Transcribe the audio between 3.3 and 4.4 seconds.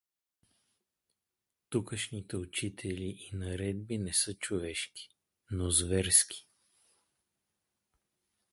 и наредби не са